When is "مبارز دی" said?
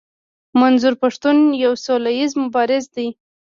2.43-3.07